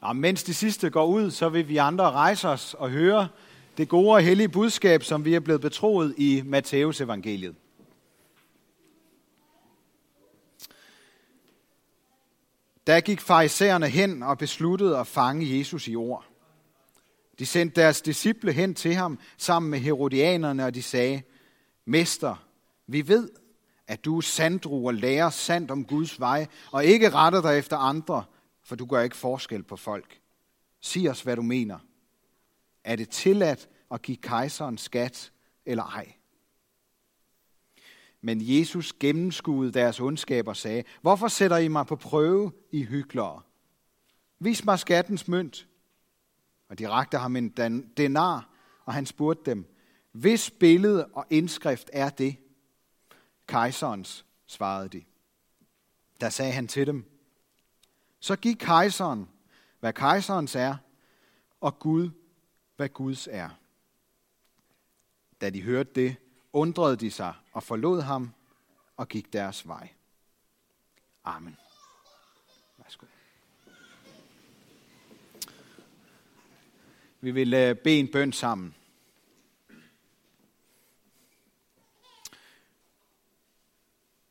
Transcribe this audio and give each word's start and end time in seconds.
Og 0.00 0.16
mens 0.16 0.42
de 0.42 0.54
sidste 0.54 0.90
går 0.90 1.06
ud, 1.06 1.30
så 1.30 1.48
vil 1.48 1.68
vi 1.68 1.76
andre 1.76 2.10
rejse 2.10 2.48
os 2.48 2.74
og 2.74 2.90
høre 2.90 3.28
det 3.76 3.88
gode 3.88 4.14
og 4.14 4.22
hellige 4.22 4.48
budskab, 4.48 5.02
som 5.02 5.24
vi 5.24 5.34
er 5.34 5.40
blevet 5.40 5.60
betroet 5.60 6.14
i 6.18 6.42
Matteus 6.44 7.00
evangeliet. 7.00 7.54
Da 12.86 13.00
gik 13.00 13.20
farisæerne 13.20 13.88
hen 13.88 14.22
og 14.22 14.38
besluttede 14.38 14.98
at 14.98 15.06
fange 15.06 15.58
Jesus 15.58 15.88
i 15.88 15.96
ord. 15.96 16.24
De 17.38 17.46
sendte 17.46 17.80
deres 17.80 18.02
disciple 18.02 18.52
hen 18.52 18.74
til 18.74 18.94
ham 18.94 19.18
sammen 19.36 19.70
med 19.70 19.78
herodianerne, 19.78 20.64
og 20.64 20.74
de 20.74 20.82
sagde, 20.82 21.22
Mester, 21.84 22.44
vi 22.86 23.08
ved, 23.08 23.28
at 23.86 24.04
du 24.04 24.16
er 24.16 24.20
sandru 24.20 24.86
og 24.86 24.94
lærer 24.94 25.30
sandt 25.30 25.70
om 25.70 25.84
Guds 25.84 26.20
vej, 26.20 26.46
og 26.72 26.84
ikke 26.84 27.10
retter 27.10 27.42
dig 27.42 27.58
efter 27.58 27.76
andre, 27.76 28.24
for 28.62 28.76
du 28.76 28.86
gør 28.86 29.00
ikke 29.00 29.16
forskel 29.16 29.62
på 29.62 29.76
folk. 29.76 30.20
Sig 30.80 31.10
os, 31.10 31.22
hvad 31.22 31.36
du 31.36 31.42
mener. 31.42 31.78
Er 32.84 32.96
det 32.96 33.08
tilladt 33.08 33.68
at 33.90 34.02
give 34.02 34.16
kejseren 34.16 34.78
skat 34.78 35.32
eller 35.66 35.84
ej? 35.84 36.12
Men 38.20 38.38
Jesus 38.40 38.92
gennemskuede 38.92 39.72
deres 39.72 40.00
ondskab 40.00 40.48
og 40.48 40.56
sagde, 40.56 40.84
hvorfor 41.00 41.28
sætter 41.28 41.56
I 41.56 41.68
mig 41.68 41.86
på 41.86 41.96
prøve, 41.96 42.52
i 42.70 42.84
hyklere? 42.84 43.42
Vis 44.38 44.64
mig 44.64 44.78
skattens 44.78 45.28
mønt. 45.28 45.68
Og 46.68 46.78
de 46.78 46.88
rakte 46.88 47.18
ham 47.18 47.36
en 47.36 47.48
denar, 47.96 48.50
og 48.84 48.94
han 48.94 49.06
spurgte 49.06 49.50
dem, 49.50 49.74
hvis 50.12 50.50
billede 50.50 51.06
og 51.06 51.26
indskrift 51.30 51.90
er 51.92 52.08
det? 52.08 52.36
Kejserens, 53.46 54.26
svarede 54.46 54.88
de. 54.88 55.02
Der 56.20 56.28
sagde 56.28 56.52
han 56.52 56.68
til 56.68 56.86
dem, 56.86 57.19
så 58.20 58.36
giv 58.36 58.56
kejseren, 58.56 59.28
hvad 59.80 59.92
kejserens 59.92 60.54
er, 60.54 60.76
og 61.60 61.78
Gud, 61.78 62.10
hvad 62.76 62.88
Guds 62.88 63.28
er. 63.30 63.48
Da 65.40 65.50
de 65.50 65.62
hørte 65.62 65.90
det, 65.94 66.16
undrede 66.52 66.96
de 66.96 67.10
sig 67.10 67.34
og 67.52 67.62
forlod 67.62 68.00
ham 68.00 68.34
og 68.96 69.08
gik 69.08 69.32
deres 69.32 69.68
vej. 69.68 69.88
Amen. 71.24 71.56
Værsgo. 72.78 73.06
Vi 77.20 77.30
vil 77.30 77.54
øh, 77.54 77.76
bede 77.76 77.98
en 78.00 78.12
bøn 78.12 78.32
sammen. 78.32 78.74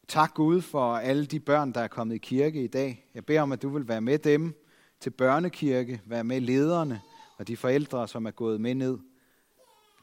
Tak 0.10 0.34
Gud 0.34 0.62
for 0.62 0.96
alle 0.96 1.26
de 1.26 1.40
børn, 1.40 1.74
der 1.74 1.82
er 1.82 1.88
kommet 1.88 2.16
i 2.16 2.18
kirke 2.18 2.64
i 2.64 2.68
dag. 2.68 3.10
Jeg 3.14 3.26
beder 3.26 3.42
om, 3.42 3.52
at 3.52 3.62
du 3.62 3.70
vil 3.70 3.88
være 3.88 4.02
med 4.02 4.20
dem 4.20 4.54
til 5.00 5.10
børnekirke, 5.10 6.02
være 6.06 6.24
med 6.24 6.42
lederne 6.42 7.02
og 7.38 7.48
de 7.48 7.58
forældre, 7.58 8.08
som 8.08 8.26
er 8.26 8.32
gået 8.32 8.62
med 8.62 8.76
ned. 8.76 8.98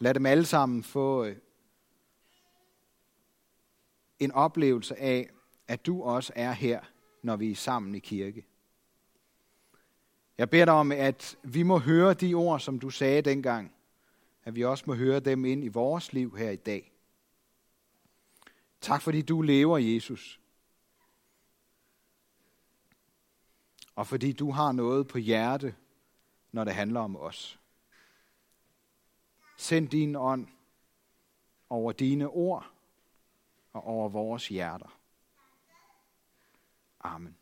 Lad 0.01 0.15
dem 0.15 0.27
alle 0.27 0.45
sammen 0.45 0.83
få 0.83 1.25
øh, 1.25 1.37
en 4.19 4.33
oplevelse 4.33 5.01
af, 5.01 5.31
at 5.69 5.87
du 5.87 6.03
også 6.03 6.33
er 6.37 6.53
her, 6.53 6.81
når 7.23 7.37
vi 7.37 7.51
er 7.51 7.55
sammen 7.55 7.95
i 7.95 7.99
kirke. 7.99 8.47
Jeg 10.39 10.51
beder 10.51 10.65
dig 10.65 10.75
om, 10.75 10.93
at 10.93 11.37
vi 11.43 11.63
må 11.63 11.79
høre 11.79 12.15
de 12.15 12.35
ord, 12.35 12.61
som 12.61 12.79
du 12.79 12.91
sagde 12.91 13.23
dengang. 13.23 13.73
At 14.45 14.57
vi 14.57 14.65
også 14.65 14.85
må 14.87 14.95
høre 14.95 15.21
dem 15.21 15.45
ind 15.45 15.65
i 15.65 15.69
vores 15.69 16.13
liv 16.13 16.37
her 16.37 16.51
i 16.51 16.57
dag. 16.57 16.96
Tak 18.87 19.03
fordi 19.03 19.23
du 19.23 19.43
lever, 19.43 19.79
Jesus. 19.79 20.41
Og 23.95 24.07
fordi 24.07 24.33
du 24.33 24.51
har 24.51 24.73
noget 24.73 25.09
på 25.09 25.19
hjerte, 25.19 25.75
når 26.53 26.65
det 26.65 26.75
handler 26.75 27.01
om 27.01 27.17
os. 27.17 27.61
Send 29.57 29.89
din 29.89 30.17
ånd 30.17 30.49
over 31.71 31.93
dine 31.93 32.29
ord 32.29 32.71
og 33.73 33.85
over 33.85 34.09
vores 34.09 34.49
hjerter. 34.49 34.99
Amen. 37.01 37.37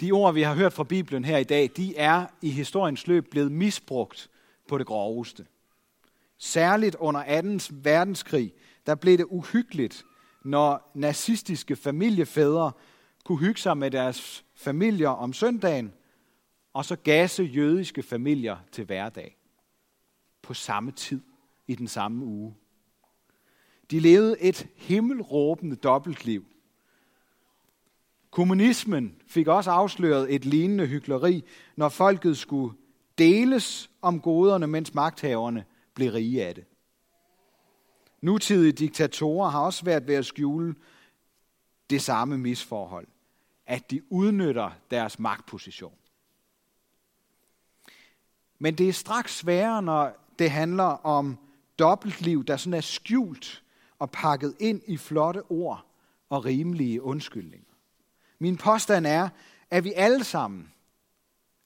De 0.00 0.12
ord, 0.12 0.34
vi 0.34 0.42
har 0.42 0.54
hørt 0.54 0.72
fra 0.72 0.84
Bibelen 0.84 1.24
her 1.24 1.38
i 1.38 1.44
dag, 1.44 1.70
de 1.76 1.96
er 1.96 2.26
i 2.42 2.50
historiens 2.50 3.06
løb 3.06 3.30
blevet 3.30 3.52
misbrugt 3.52 4.30
på 4.68 4.78
det 4.78 4.86
groveste. 4.86 5.46
Særligt 6.38 6.94
under 6.94 7.58
2. 7.58 7.74
verdenskrig, 7.82 8.52
der 8.86 8.94
blev 8.94 9.18
det 9.18 9.26
uhyggeligt, 9.28 10.04
når 10.44 10.90
nazistiske 10.94 11.76
familiefædre 11.76 12.72
kunne 13.24 13.38
hygge 13.38 13.60
sig 13.60 13.78
med 13.78 13.90
deres 13.90 14.44
familier 14.54 15.08
om 15.08 15.32
søndagen, 15.32 15.92
og 16.72 16.84
så 16.84 16.96
gasse 16.96 17.42
jødiske 17.42 18.02
familier 18.02 18.56
til 18.72 18.84
hverdag 18.84 19.36
på 20.42 20.54
samme 20.54 20.92
tid 20.92 21.20
i 21.66 21.74
den 21.74 21.88
samme 21.88 22.24
uge. 22.24 22.54
De 23.90 24.00
levede 24.00 24.40
et 24.40 24.68
himmelråbende 24.76 25.76
dobbeltliv. 25.76 26.44
Kommunismen 28.30 29.22
fik 29.26 29.48
også 29.48 29.70
afsløret 29.70 30.34
et 30.34 30.44
lignende 30.44 30.86
hykleri, 30.86 31.44
når 31.76 31.88
folket 31.88 32.36
skulle 32.36 32.76
deles 33.18 33.90
om 34.02 34.20
goderne, 34.20 34.66
mens 34.66 34.94
magthaverne 34.94 35.64
blev 35.96 36.12
rige 36.12 36.46
af 36.46 36.54
det. 36.54 36.64
Nutidige 38.20 38.72
diktatorer 38.72 39.50
har 39.50 39.60
også 39.60 39.84
været 39.84 40.06
ved 40.06 40.14
at 40.14 40.26
skjule 40.26 40.74
det 41.90 42.02
samme 42.02 42.38
misforhold, 42.38 43.06
at 43.66 43.90
de 43.90 44.12
udnytter 44.12 44.70
deres 44.90 45.18
magtposition. 45.18 45.94
Men 48.58 48.74
det 48.74 48.88
er 48.88 48.92
straks 48.92 49.36
sværere, 49.36 49.82
når 49.82 50.16
det 50.38 50.50
handler 50.50 51.06
om 51.06 51.38
dobbeltliv, 51.78 52.44
der 52.44 52.56
sådan 52.56 52.74
er 52.74 52.80
skjult 52.80 53.62
og 53.98 54.10
pakket 54.10 54.54
ind 54.60 54.82
i 54.86 54.96
flotte 54.96 55.42
ord 55.50 55.86
og 56.28 56.44
rimelige 56.44 57.02
undskyldninger. 57.02 57.72
Min 58.38 58.56
påstand 58.56 59.06
er, 59.06 59.28
at 59.70 59.84
vi 59.84 59.92
alle 59.92 60.24
sammen, 60.24 60.72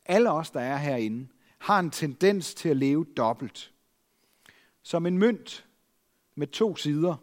alle 0.07 0.31
os, 0.31 0.51
der 0.51 0.61
er 0.61 0.77
herinde, 0.77 1.29
har 1.59 1.79
en 1.79 1.91
tendens 1.91 2.55
til 2.55 2.69
at 2.69 2.77
leve 2.77 3.07
dobbelt. 3.17 3.73
Som 4.91 5.07
en 5.07 5.19
mønt 5.19 5.67
med 6.35 6.47
to 6.47 6.77
sider, 6.77 7.17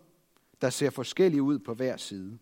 der 0.61 0.69
ser 0.69 0.89
forskellige 0.89 1.41
ud 1.41 1.59
på 1.59 1.73
hver 1.73 1.97
side. 1.97 2.37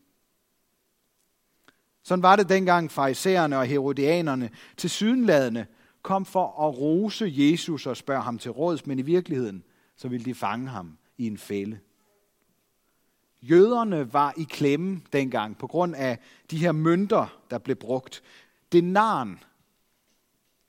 Sådan 2.04 2.24
var 2.24 2.36
det 2.36 2.50
dengang 2.50 2.92
farisæerne 2.92 3.58
og 3.58 3.66
herodianerne 3.66 4.50
til 4.78 4.90
sydenladende 4.90 5.66
kom 6.02 6.26
for 6.26 6.68
at 6.68 6.78
rose 6.78 7.34
Jesus 7.38 7.88
og 7.88 7.98
spørge 7.98 8.22
ham 8.22 8.38
til 8.38 8.52
råds, 8.52 8.86
men 8.86 9.00
i 9.00 9.02
virkeligheden 9.02 9.64
så 9.96 10.08
ville 10.08 10.26
de 10.26 10.36
fange 10.36 10.68
ham 10.68 10.98
i 11.18 11.28
en 11.28 11.38
fælde. 11.38 11.80
Jøderne 13.42 14.14
var 14.14 14.34
i 14.38 14.44
klemme 14.44 15.02
dengang 15.14 15.58
på 15.58 15.68
grund 15.68 15.96
af 15.96 16.20
de 16.52 16.58
her 16.58 16.72
mønter, 16.72 17.40
der 17.50 17.58
blev 17.58 17.76
brugt. 17.76 18.24
Denaren, 18.72 19.40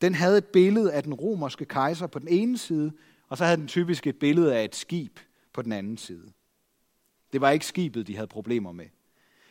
den 0.01 0.15
havde 0.15 0.39
et 0.39 0.47
billede 0.47 0.93
af 0.93 1.03
den 1.03 1.15
romerske 1.15 1.65
kejser 1.65 2.07
på 2.07 2.19
den 2.19 2.29
ene 2.29 2.59
side, 2.59 2.93
og 3.29 3.39
så 3.39 3.45
havde 3.45 3.57
den 3.57 3.69
typisk 3.69 4.07
et 4.07 4.19
billede 4.19 4.57
af 4.57 4.65
et 4.65 4.75
skib 4.75 5.19
på 5.53 5.63
den 5.63 5.73
anden 5.73 5.97
side. 5.97 6.33
Det 7.33 7.41
var 7.41 7.51
ikke 7.51 7.67
skibet, 7.67 8.07
de 8.07 8.15
havde 8.15 8.27
problemer 8.27 8.73
med. 8.73 8.87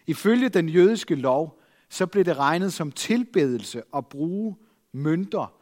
Ifølge 0.07 0.49
den 0.49 0.69
jødiske 0.69 1.15
lov, 1.15 1.59
så 1.89 2.05
blev 2.07 2.25
det 2.25 2.37
regnet 2.37 2.73
som 2.73 2.91
tilbedelse 2.91 3.83
at 3.95 4.07
bruge 4.07 4.55
mønter 4.91 5.53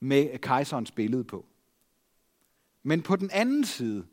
med 0.00 0.38
kejserens 0.38 0.90
billede 0.90 1.24
på. 1.24 1.46
Men 2.82 3.02
på 3.02 3.16
den 3.16 3.30
anden 3.32 3.64
side, 3.64 4.06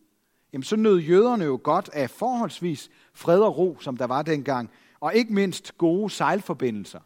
jamen 0.54 0.64
så 0.64 0.76
nød 0.76 0.98
jøderne 1.00 1.46
jo 1.46 1.60
godt 1.64 1.90
af 1.94 2.10
forholdsvis 2.10 2.90
fred 3.14 3.40
og 3.40 3.58
ro, 3.58 3.78
som 3.80 3.98
der 3.98 4.08
var 4.08 4.22
dengang, 4.22 4.70
og 5.00 5.16
ikke 5.16 5.34
mindst 5.34 5.78
gode 5.78 6.10
sejlforbindelser 6.10 7.00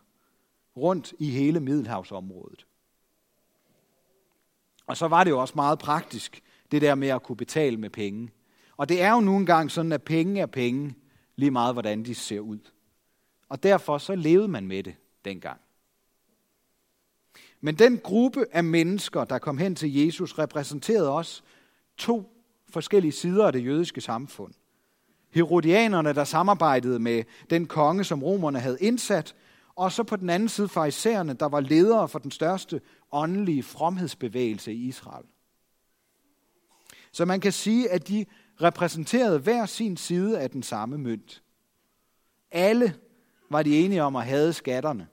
rundt 0.78 1.14
i 1.20 1.30
hele 1.30 1.60
Middelhavsområdet. 1.60 2.66
Og 4.90 4.98
så 4.98 5.08
var 5.08 5.24
det 5.24 5.32
jo 5.32 5.40
også 5.40 5.54
meget 5.56 5.80
praktisk, 5.80 6.42
det 6.72 6.82
der 6.82 6.96
med 6.96 7.08
at 7.08 7.24
kunne 7.24 7.36
betale 7.36 7.78
med 7.78 7.90
penge. 7.90 8.30
Og 8.78 8.90
det 8.90 9.02
er 9.02 9.12
jo 9.12 9.20
nu 9.20 9.38
engang 9.38 9.72
sådan, 9.72 9.92
at 9.92 10.04
penge 10.04 10.42
er 10.42 10.46
penge, 10.46 10.96
lige 11.36 11.52
meget 11.52 11.76
hvordan 11.76 12.06
de 12.06 12.16
ser 12.16 12.40
ud. 12.40 12.60
Og 13.50 13.64
derfor 13.64 13.98
så 13.98 14.16
levede 14.16 14.48
man 14.48 14.68
med 14.68 14.84
det 14.84 14.96
dengang. 15.26 15.60
Men 17.62 17.76
den 17.76 17.98
gruppe 17.98 18.46
af 18.52 18.64
mennesker, 18.64 19.24
der 19.24 19.40
kom 19.40 19.58
hen 19.58 19.76
til 19.76 19.96
Jesus, 19.96 20.40
repræsenterede 20.40 21.12
også 21.12 21.42
to 21.98 22.32
forskellige 22.70 23.12
sider 23.12 23.48
af 23.48 23.54
det 23.54 23.66
jødiske 23.66 24.02
samfund. 24.02 24.54
Herodianerne, 25.32 26.14
der 26.14 26.24
samarbejdede 26.24 27.00
med 27.00 27.24
den 27.50 27.66
konge, 27.66 28.04
som 28.04 28.24
romerne 28.24 28.60
havde 28.60 28.78
indsat, 28.82 29.36
og 29.80 29.92
så 29.92 30.04
på 30.04 30.16
den 30.16 30.30
anden 30.30 30.50
side 30.50 30.68
farisæerne, 30.68 31.34
der 31.34 31.46
var 31.46 31.60
ledere 31.60 32.10
for 32.10 32.20
den 32.20 32.32
største 32.32 32.82
åndelige 33.12 33.64
fromhedsbevægelse 33.64 34.74
i 34.74 34.88
Israel. 34.88 35.26
Så 37.12 37.26
man 37.26 37.40
kan 37.40 37.52
sige, 37.52 37.92
at 37.92 38.08
de 38.08 38.26
repræsenterede 38.62 39.40
hver 39.40 39.66
sin 39.66 39.98
side 39.98 40.40
af 40.40 40.50
den 40.50 40.64
samme 40.64 40.98
mønt. 40.98 41.44
Alle 42.52 42.96
var 43.50 43.64
de 43.64 43.80
enige 43.80 44.04
om 44.04 44.16
at 44.16 44.26
have 44.26 44.54
skatterne. 44.54 45.08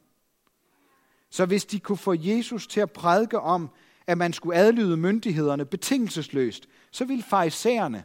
Så 1.30 1.46
hvis 1.46 1.64
de 1.64 1.80
kunne 1.80 1.98
få 1.98 2.14
Jesus 2.18 2.66
til 2.66 2.80
at 2.80 2.92
prædike 2.92 3.40
om, 3.40 3.70
at 4.06 4.18
man 4.18 4.32
skulle 4.32 4.56
adlyde 4.56 4.96
myndighederne 4.96 5.64
betingelsesløst, 5.64 6.68
så 6.90 7.04
ville 7.04 7.22
farisæerne 7.22 8.04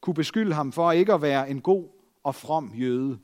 kunne 0.00 0.14
beskylde 0.14 0.54
ham 0.54 0.72
for 0.72 0.92
ikke 0.92 1.12
at 1.12 1.22
være 1.22 1.50
en 1.50 1.60
god 1.60 1.88
og 2.24 2.34
from 2.34 2.72
jøde. 2.74 3.18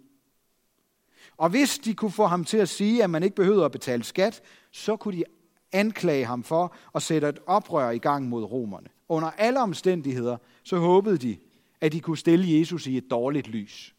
Og 1.37 1.51
hvis 1.51 1.79
de 1.79 1.95
kunne 1.95 2.11
få 2.11 2.27
ham 2.27 2.45
til 2.45 2.57
at 2.57 2.69
sige, 2.69 3.05
at 3.05 3.11
man 3.11 3.23
ikke 3.23 3.37
behøvede 3.37 3.65
at 3.65 3.73
betale 3.73 4.05
skat, 4.05 4.43
så 4.71 4.97
kunne 4.97 5.17
de 5.17 5.25
anklage 5.73 6.25
ham 6.25 6.43
for 6.43 6.75
at 6.95 7.03
sætte 7.03 7.29
et 7.29 7.39
oprør 7.47 7.91
i 7.91 7.99
gang 7.99 8.29
mod 8.29 8.45
romerne. 8.45 8.89
Under 9.09 9.31
alle 9.31 9.61
omstændigheder, 9.61 10.37
så 10.63 10.79
håbede 10.79 11.19
de, 11.19 11.39
at 11.81 11.93
de 11.93 12.01
kunne 12.01 12.19
stille 12.19 12.59
Jesus 12.59 12.87
i 12.87 12.97
et 12.97 13.11
dårligt 13.11 13.47
lys. 13.47 13.95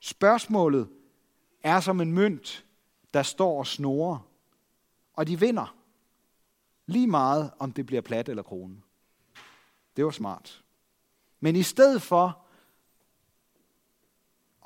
Spørgsmålet 0.00 0.88
er 1.62 1.80
som 1.80 2.00
en 2.00 2.12
mønt, 2.12 2.64
der 3.14 3.22
står 3.22 3.58
og 3.58 3.66
snorer, 3.66 4.28
og 5.14 5.26
de 5.26 5.40
vinder. 5.40 5.76
Lige 6.86 7.06
meget, 7.06 7.50
om 7.58 7.72
det 7.72 7.86
bliver 7.86 8.02
plat 8.02 8.28
eller 8.28 8.42
krone. 8.42 8.76
Det 9.96 10.04
var 10.04 10.10
smart. 10.10 10.62
Men 11.40 11.56
i 11.56 11.62
stedet 11.62 12.02
for 12.02 12.45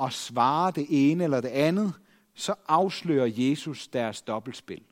og 0.00 0.12
svarer 0.12 0.70
det 0.70 0.86
ene 0.88 1.24
eller 1.24 1.40
det 1.40 1.48
andet, 1.48 1.94
så 2.34 2.54
afslører 2.68 3.26
Jesus 3.32 3.88
deres 3.88 4.22
dobbeltspil. 4.22 4.82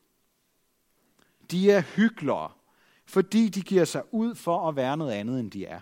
De 1.50 1.70
er 1.70 1.80
hyklere, 1.80 2.50
fordi 3.06 3.48
de 3.48 3.62
giver 3.62 3.84
sig 3.84 4.02
ud 4.10 4.34
for 4.34 4.68
at 4.68 4.76
være 4.76 4.96
noget 4.96 5.12
andet, 5.12 5.40
end 5.40 5.50
de 5.50 5.66
er. 5.66 5.80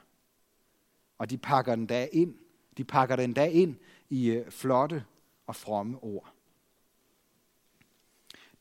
Og 1.19 1.31
de 1.31 1.39
pakker 1.39 1.75
den 1.75 1.87
da 1.87 2.09
ind. 2.13 2.35
De 2.77 2.85
pakker 2.85 3.17
den 3.17 3.33
da 3.33 3.47
ind 3.47 3.77
i 4.11 4.31
øh, 4.31 4.51
flotte 4.51 5.05
og 5.47 5.57
fromme 5.57 5.99
ord. 6.03 6.33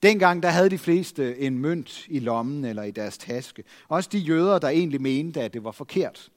Dengang 0.03 0.43
der 0.43 0.49
havde 0.49 0.69
de 0.69 0.77
fleste 0.77 1.23
øh, 1.23 1.35
en 1.45 1.59
mønt 1.59 2.07
i 2.07 2.19
lommen 2.19 2.65
eller 2.65 2.83
i 2.83 2.91
deres 2.91 3.17
taske. 3.17 3.63
Også 3.87 4.09
de 4.11 4.17
jøder, 4.17 4.59
der 4.59 4.69
egentlig 4.69 5.01
mente, 5.01 5.41
at 5.41 5.53
det 5.53 5.63
var 5.63 5.71
forkert. 5.71 6.31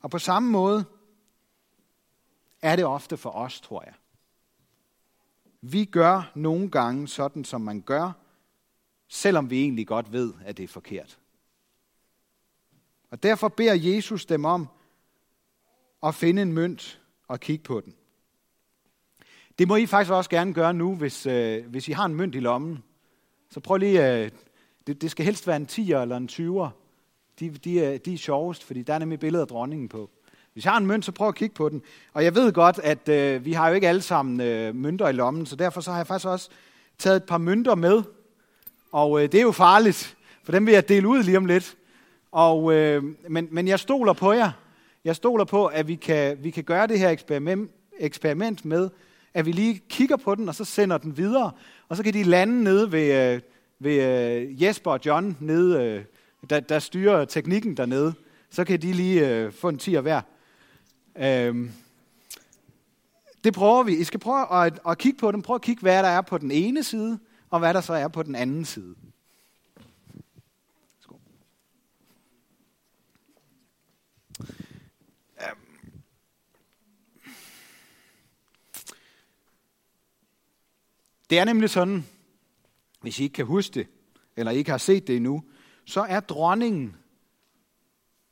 Og 0.00 0.10
på 0.10 0.18
samme 0.18 0.50
måde 0.50 0.84
er 2.64 2.76
det 2.76 2.84
ofte 2.84 3.16
for 3.16 3.30
os, 3.30 3.60
tror 3.60 3.82
jeg. 3.82 3.94
Vi 5.60 5.84
gør 5.84 6.32
nogle 6.34 6.70
gange 6.70 7.08
sådan, 7.08 7.44
som 7.44 7.60
man 7.60 7.80
gør, 7.80 8.12
selvom 9.08 9.50
vi 9.50 9.60
egentlig 9.60 9.86
godt 9.86 10.12
ved, 10.12 10.32
at 10.44 10.56
det 10.56 10.62
er 10.62 10.68
forkert. 10.68 11.18
Og 13.10 13.22
derfor 13.22 13.48
beder 13.48 13.74
Jesus 13.74 14.26
dem 14.26 14.44
om 14.44 14.68
at 16.02 16.14
finde 16.14 16.42
en 16.42 16.52
mønt 16.52 17.00
og 17.28 17.40
kigge 17.40 17.64
på 17.64 17.80
den. 17.80 17.94
Det 19.58 19.68
må 19.68 19.76
I 19.76 19.86
faktisk 19.86 20.12
også 20.12 20.30
gerne 20.30 20.54
gøre 20.54 20.74
nu, 20.74 20.96
hvis, 20.96 21.26
øh, 21.26 21.66
hvis 21.66 21.88
I 21.88 21.92
har 21.92 22.04
en 22.04 22.14
mønt 22.14 22.34
i 22.34 22.40
lommen. 22.40 22.84
Så 23.50 23.60
prøv 23.60 23.76
lige, 23.76 24.24
øh, 24.24 24.30
det, 24.86 25.02
det 25.02 25.10
skal 25.10 25.24
helst 25.24 25.46
være 25.46 25.56
en 25.56 25.66
10'er 25.70 25.96
eller 25.96 26.16
en 26.16 26.28
20'er. 26.32 26.68
De, 27.40 27.50
de, 27.50 27.84
er, 27.84 27.98
de 27.98 28.14
er 28.14 28.18
sjovest, 28.18 28.64
fordi 28.64 28.82
der 28.82 28.94
er 28.94 28.98
nemlig 28.98 29.20
billeder 29.20 29.44
af 29.44 29.48
dronningen 29.48 29.88
på. 29.88 30.10
Hvis 30.54 30.64
jeg 30.64 30.72
har 30.72 30.80
en 30.80 30.86
mønt, 30.86 31.04
så 31.04 31.12
prøv 31.12 31.28
at 31.28 31.34
kigge 31.34 31.54
på 31.54 31.68
den. 31.68 31.82
Og 32.12 32.24
jeg 32.24 32.34
ved 32.34 32.52
godt, 32.52 32.80
at 32.82 33.08
øh, 33.08 33.44
vi 33.44 33.52
har 33.52 33.68
jo 33.68 33.74
ikke 33.74 33.88
alle 33.88 34.02
sammen 34.02 34.40
øh, 34.40 34.74
mønter 34.74 35.08
i 35.08 35.12
lommen, 35.12 35.46
så 35.46 35.56
derfor 35.56 35.80
så 35.80 35.90
har 35.90 35.98
jeg 35.98 36.06
faktisk 36.06 36.28
også 36.28 36.48
taget 36.98 37.16
et 37.16 37.24
par 37.24 37.38
mønter 37.38 37.74
med. 37.74 38.02
Og 38.92 39.22
øh, 39.22 39.32
det 39.32 39.38
er 39.38 39.42
jo 39.42 39.52
farligt, 39.52 40.16
for 40.44 40.52
dem 40.52 40.66
vil 40.66 40.74
jeg 40.74 40.88
dele 40.88 41.08
ud 41.08 41.22
lige 41.22 41.36
om 41.36 41.46
lidt. 41.46 41.76
Og, 42.32 42.72
øh, 42.74 43.04
men, 43.28 43.48
men 43.50 43.68
jeg 43.68 43.80
stoler 43.80 44.12
på 44.12 44.32
jer. 44.32 44.50
Jeg 45.04 45.16
stoler 45.16 45.44
på, 45.44 45.66
at 45.66 45.88
vi 45.88 45.94
kan, 45.94 46.38
vi 46.42 46.50
kan 46.50 46.64
gøre 46.64 46.86
det 46.86 46.98
her 46.98 47.10
eksperiment, 47.10 47.70
eksperiment 47.98 48.64
med, 48.64 48.90
at 49.34 49.46
vi 49.46 49.52
lige 49.52 49.82
kigger 49.88 50.16
på 50.16 50.34
den, 50.34 50.48
og 50.48 50.54
så 50.54 50.64
sender 50.64 50.98
den 50.98 51.16
videre. 51.16 51.50
Og 51.88 51.96
så 51.96 52.02
kan 52.02 52.14
de 52.14 52.22
lande 52.22 52.64
nede 52.64 52.92
ved, 52.92 53.32
øh, 53.34 53.40
ved 53.78 54.02
øh, 54.02 54.62
Jesper 54.62 54.90
og 54.90 55.00
John, 55.06 55.36
nede, 55.40 55.82
øh, 55.82 56.04
der, 56.50 56.60
der 56.60 56.78
styrer 56.78 57.24
teknikken 57.24 57.76
dernede. 57.76 58.14
Så 58.50 58.64
kan 58.64 58.82
de 58.82 58.92
lige 58.92 59.28
øh, 59.28 59.52
få 59.52 59.68
en 59.68 59.78
tiger 59.78 60.00
hver. 60.00 60.20
Øhm, 61.16 61.72
det 63.44 63.54
prøver 63.54 63.82
vi. 63.82 63.96
I 63.96 64.04
skal 64.04 64.20
prøve 64.20 64.66
at, 64.66 64.80
at 64.88 64.98
kigge 64.98 65.18
på 65.18 65.32
dem. 65.32 65.42
Prøv 65.42 65.54
at 65.54 65.62
kigge, 65.62 65.80
hvad 65.80 66.02
der 66.02 66.08
er 66.08 66.20
på 66.20 66.38
den 66.38 66.50
ene 66.50 66.84
side, 66.84 67.18
og 67.50 67.58
hvad 67.58 67.74
der 67.74 67.80
så 67.80 67.92
er 67.92 68.08
på 68.08 68.22
den 68.22 68.34
anden 68.34 68.64
side. 68.64 68.94
Øhm. 75.40 76.02
Det 81.30 81.38
er 81.38 81.44
nemlig 81.44 81.70
sådan, 81.70 82.06
hvis 83.00 83.20
I 83.20 83.22
ikke 83.22 83.34
kan 83.34 83.46
huske 83.46 83.74
det, 83.74 83.86
eller 84.36 84.52
ikke 84.52 84.70
har 84.70 84.78
set 84.78 85.06
det 85.06 85.16
endnu, 85.16 85.44
så 85.84 86.00
er 86.00 86.20
dronningen, 86.20 86.96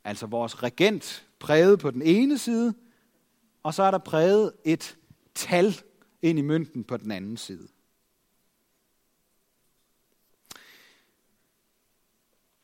altså 0.03 0.25
vores 0.25 0.63
regent, 0.63 1.27
præget 1.43 1.79
på 1.79 1.91
den 1.91 2.01
ene 2.01 2.37
side, 2.37 2.73
og 3.63 3.73
så 3.73 3.83
er 3.83 3.91
der 3.91 3.97
præget 3.97 4.51
et 4.65 4.97
tal 5.35 5.75
ind 6.21 6.39
i 6.39 6.41
mønten 6.41 6.83
på 6.83 6.97
den 6.97 7.11
anden 7.11 7.37
side. 7.37 7.67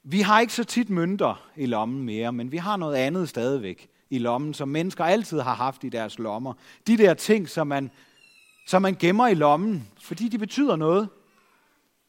Vi 0.03 0.21
har 0.21 0.39
ikke 0.39 0.53
så 0.53 0.63
tit 0.63 0.89
mønter 0.89 1.49
i 1.55 1.65
lommen 1.65 2.03
mere, 2.03 2.33
men 2.33 2.51
vi 2.51 2.57
har 2.57 2.77
noget 2.77 2.95
andet 2.95 3.29
stadigvæk 3.29 3.89
i 4.09 4.17
lommen, 4.17 4.53
som 4.53 4.69
mennesker 4.69 5.03
altid 5.03 5.39
har 5.39 5.53
haft 5.53 5.83
i 5.83 5.89
deres 5.89 6.19
lommer. 6.19 6.53
De 6.87 6.97
der 6.97 7.13
ting, 7.13 7.49
som 7.49 7.67
man, 7.67 7.91
som 8.67 8.81
man 8.81 8.95
gemmer 8.95 9.27
i 9.27 9.33
lommen, 9.33 9.87
fordi 10.01 10.27
de 10.27 10.37
betyder 10.37 10.75
noget, 10.75 11.09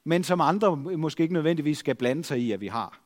men 0.05 0.25
som 0.25 0.41
andre 0.41 0.77
måske 0.77 1.23
ikke 1.23 1.35
nødvendigvis 1.35 1.79
skal 1.79 1.95
blande 1.95 2.25
sig 2.25 2.39
i, 2.39 2.53
at 2.53 2.61
vi 2.61 2.67
har. 2.67 3.01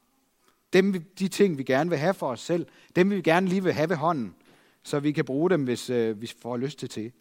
Dem, 0.74 1.04
de 1.18 1.28
ting, 1.28 1.58
vi 1.58 1.62
gerne 1.62 1.90
vil 1.90 1.98
have 1.98 2.14
for 2.14 2.30
os 2.30 2.40
selv, 2.40 2.66
dem 2.96 3.10
vi 3.10 3.22
gerne 3.22 3.48
lige 3.48 3.62
vil 3.62 3.72
have 3.72 3.88
ved 3.88 3.96
hånden, 3.96 4.34
så 4.82 5.00
vi 5.00 5.12
kan 5.12 5.24
bruge 5.24 5.50
dem, 5.50 5.64
hvis 5.64 5.90
øh, 5.90 6.20
vi 6.20 6.26
får 6.42 6.56
lyst 6.56 6.78
til, 6.78 6.94
det. 6.94 7.12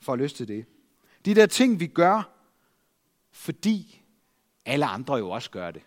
får 0.00 0.16
lyst 0.16 0.36
til 0.36 0.48
det. 0.48 0.66
De 1.24 1.34
der 1.34 1.46
ting, 1.46 1.80
vi 1.80 1.86
gør, 1.86 2.30
fordi 3.30 4.02
alle 4.64 4.86
andre 4.86 5.14
jo 5.14 5.30
også 5.30 5.50
gør 5.50 5.70
det. 5.70 5.82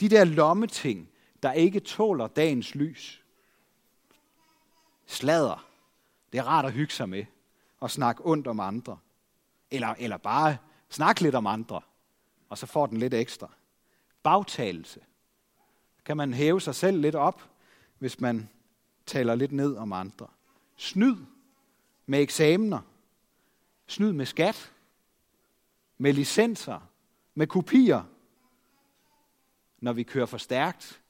De 0.00 0.08
der 0.08 0.24
lommeting, 0.24 1.08
der 1.42 1.52
ikke 1.52 1.80
tåler 1.80 2.26
dagens 2.26 2.74
lys. 2.74 3.22
Slader. 5.06 5.68
Det 6.32 6.38
er 6.38 6.44
rart 6.44 6.64
at 6.64 6.72
hygge 6.72 6.92
sig 6.92 7.08
med 7.08 7.24
og 7.80 7.90
snakke 7.90 8.26
ondt 8.26 8.46
om 8.46 8.60
andre. 8.60 8.98
Eller, 9.70 9.94
eller 9.98 10.16
bare 10.16 10.56
snakke 10.90 11.20
lidt 11.20 11.34
om 11.34 11.46
andre, 11.46 11.80
og 12.48 12.58
så 12.58 12.66
får 12.66 12.86
den 12.86 12.98
lidt 12.98 13.14
ekstra. 13.14 13.50
Bagtagelse 14.22 15.00
kan 16.04 16.16
man 16.16 16.34
hæve 16.34 16.60
sig 16.60 16.74
selv 16.74 17.00
lidt 17.00 17.14
op, 17.14 17.50
hvis 17.98 18.20
man 18.20 18.48
taler 19.06 19.34
lidt 19.34 19.52
ned 19.52 19.76
om 19.76 19.92
andre. 19.92 20.26
Snyd 20.76 21.16
med 22.06 22.20
eksamener. 22.20 22.80
Snyd 23.86 24.12
med 24.12 24.26
skat. 24.26 24.72
Med 25.98 26.12
licenser. 26.12 26.90
Med 27.34 27.46
kopier. 27.46 28.02
Når 29.78 29.92
vi 29.92 30.02
kører 30.02 30.26
for 30.26 30.38
stærkt. 30.38 31.02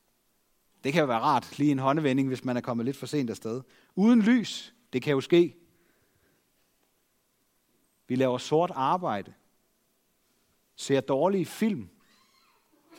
Det 0.85 0.93
kan 0.93 1.01
jo 1.01 1.07
være 1.07 1.21
rart, 1.21 1.59
lige 1.59 1.73
en 1.73 1.79
håndvending, 1.79 2.29
hvis 2.29 2.45
man 2.45 2.57
er 2.57 2.61
kommet 2.61 2.87
lidt 2.87 2.97
for 2.97 3.07
sent 3.07 3.31
afsted. 3.31 3.63
Uden 3.95 4.23
lys, 4.23 4.75
det 4.93 5.03
kan 5.03 5.13
jo 5.13 5.21
ske. 5.21 5.57
Vi 8.07 8.17
laver 8.17 8.39
sort 8.39 8.71
arbejde. 8.75 9.35
Ser 10.77 11.01
dårlige 11.01 11.47
film. 11.47 11.89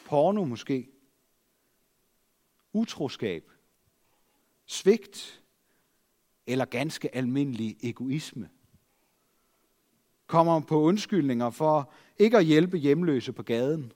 Porno 0.05 0.45
måske 0.45 0.92
utroskab, 2.73 3.51
svigt 4.65 5.43
eller 6.47 6.65
ganske 6.65 7.15
almindelig 7.15 7.77
egoisme. 7.83 8.49
Kommer 10.27 10.59
på 10.59 10.81
undskyldninger 10.81 11.49
for 11.49 11.91
ikke 12.17 12.37
at 12.37 12.45
hjælpe 12.45 12.77
hjemløse 12.77 13.33
på 13.33 13.43
gaden, 13.43 13.91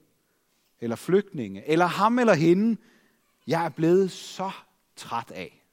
eller 0.80 0.96
flygtninge, 0.96 1.66
eller 1.66 1.86
ham 1.86 2.20
eller 2.20 2.34
hende, 2.34 2.78
jeg 3.48 3.66
er 3.66 3.70
blevet 3.70 4.12
så 4.12 4.52
træt 4.96 5.32
af. 5.32 5.64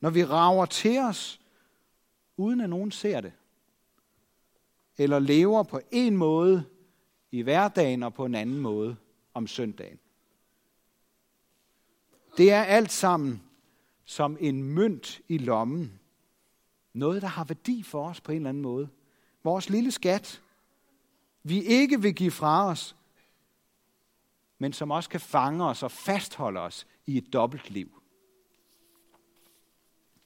Når 0.00 0.10
vi 0.10 0.24
rager 0.24 0.66
til 0.66 0.98
os, 0.98 1.40
uden 2.36 2.60
at 2.60 2.70
nogen 2.70 2.90
ser 2.90 3.20
det, 3.20 3.32
eller 4.98 5.18
lever 5.18 5.62
på 5.62 5.80
en 5.90 6.16
måde 6.16 6.64
i 7.30 7.42
hverdagen 7.42 8.02
og 8.02 8.14
på 8.14 8.24
en 8.24 8.34
anden 8.34 8.58
måde 8.58 8.96
om 9.34 9.46
søndagen. 9.46 9.98
Det 12.40 12.52
er 12.52 12.62
alt 12.62 12.92
sammen 12.92 13.42
som 14.04 14.36
en 14.40 14.62
mønt 14.62 15.20
i 15.28 15.38
lommen. 15.38 16.00
Noget, 16.92 17.22
der 17.22 17.28
har 17.28 17.44
værdi 17.44 17.82
for 17.82 18.08
os 18.08 18.20
på 18.20 18.32
en 18.32 18.36
eller 18.36 18.48
anden 18.48 18.62
måde. 18.62 18.88
Vores 19.44 19.70
lille 19.70 19.90
skat, 19.90 20.42
vi 21.42 21.62
ikke 21.62 22.02
vil 22.02 22.14
give 22.14 22.30
fra 22.30 22.66
os, 22.66 22.96
men 24.58 24.72
som 24.72 24.90
også 24.90 25.10
kan 25.10 25.20
fange 25.20 25.64
os 25.64 25.82
og 25.82 25.90
fastholde 25.90 26.60
os 26.60 26.86
i 27.06 27.18
et 27.18 27.32
dobbelt 27.32 27.70
liv. 27.70 28.02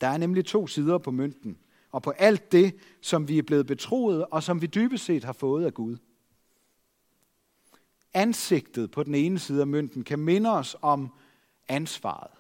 Der 0.01 0.07
er 0.07 0.17
nemlig 0.17 0.45
to 0.45 0.67
sider 0.67 0.99
på 0.99 1.11
mønten, 1.11 1.59
og 1.91 2.03
på 2.03 2.11
alt 2.11 2.53
det, 2.53 2.77
som 3.01 3.29
vi 3.29 3.39
er 3.39 3.43
blevet 3.43 3.67
betroet, 3.67 4.27
og 4.27 4.43
som 4.43 4.63
vi 4.63 4.67
dybest 4.67 5.05
set 5.05 5.25
har 5.25 5.33
fået 5.33 5.65
af 5.65 5.75
Gud. 5.75 5.97
Ansigtet 8.13 8.91
på 8.91 9.03
den 9.03 9.15
ene 9.15 9.39
side 9.39 9.61
af 9.61 9.67
mønten 9.67 10.05
kan 10.05 10.19
minde 10.19 10.51
os 10.51 10.77
om 10.83 11.13
ansvaret. 11.69 12.31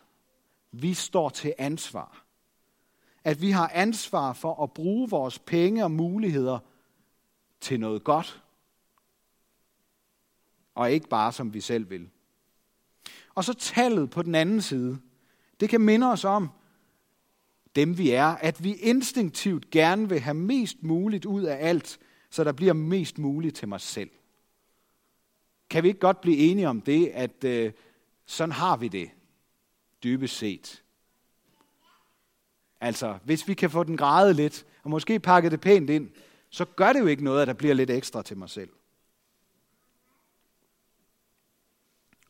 Vi 0.73 0.95
står 0.95 1.29
til 1.29 1.55
ansvar. 1.59 2.25
At 3.25 3.41
vi 3.41 3.51
har 3.51 3.71
ansvar 3.75 4.33
for 4.33 4.63
at 4.63 4.73
bruge 4.73 5.11
vores 5.11 5.39
penge 5.39 5.85
og 5.85 5.91
muligheder 5.91 6.59
til 7.61 7.81
noget 7.81 8.05
godt, 8.05 8.43
og 10.75 10.93
ikke 10.93 11.09
bare 11.09 11.33
som 11.33 11.55
vi 11.55 11.61
selv 11.61 11.91
vil. 11.91 12.11
Og 13.35 13.45
så 13.45 13.55
tallet 13.55 14.11
på 14.11 14.23
den 14.23 14.35
anden 14.35 14.63
side. 14.63 14.99
Det 15.61 15.69
kan 15.69 15.81
minde 15.81 16.13
os 16.13 16.25
om, 16.25 16.51
dem 17.77 17.99
vi 17.99 18.11
er, 18.11 18.27
at 18.27 18.65
vi 18.65 18.75
instinktivt 18.75 19.71
gerne 19.71 20.09
vil 20.09 20.21
have 20.21 20.35
mest 20.35 20.83
muligt 20.83 21.25
ud 21.25 21.43
af 21.43 21.69
alt, 21.69 21.99
så 22.31 22.45
der 22.45 22.53
bliver 22.53 22.73
mest 22.73 23.19
muligt 23.19 23.57
til 23.57 23.69
mig 23.69 23.81
selv. 23.81 24.11
Kan 25.71 25.83
vi 25.83 25.89
ikke 25.89 26.01
godt 26.01 26.21
blive 26.21 26.37
enige 26.37 26.69
om 26.69 26.81
det, 26.81 27.07
at 27.07 27.45
øh, 27.45 27.73
sådan 28.27 28.53
har 28.53 28.77
vi 28.77 28.89
det, 28.89 29.11
dybest 30.03 30.37
set? 30.37 30.83
Altså, 32.81 33.19
hvis 33.25 33.49
vi 33.49 33.55
kan 33.55 33.71
få 33.71 33.83
den 33.85 33.97
grædet 33.97 34.37
lidt, 34.37 34.67
og 34.83 34.91
måske 34.91 35.21
pakke 35.21 35.51
det 35.51 35.61
pænt 35.61 35.91
ind, 35.91 36.11
så 36.51 36.65
gør 36.65 36.93
det 36.93 37.01
jo 37.01 37.07
ikke 37.07 37.25
noget, 37.25 37.43
at 37.43 37.49
der 37.49 37.55
bliver 37.55 37.75
lidt 37.75 37.91
ekstra 37.91 38.23
til 38.23 38.37
mig 38.37 38.51
selv. 38.51 38.71